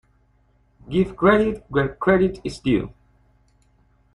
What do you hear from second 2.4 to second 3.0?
is due.